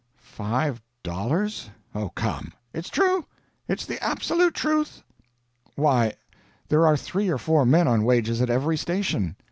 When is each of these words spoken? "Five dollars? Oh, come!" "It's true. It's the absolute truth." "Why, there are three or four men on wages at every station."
"Five 0.17 0.81
dollars? 1.03 1.69
Oh, 1.93 2.09
come!" 2.09 2.53
"It's 2.73 2.89
true. 2.89 3.23
It's 3.67 3.85
the 3.85 4.03
absolute 4.03 4.55
truth." 4.55 5.03
"Why, 5.75 6.13
there 6.69 6.87
are 6.87 6.97
three 6.97 7.29
or 7.29 7.37
four 7.37 7.67
men 7.67 7.87
on 7.87 8.03
wages 8.03 8.41
at 8.41 8.49
every 8.49 8.77
station." 8.77 9.35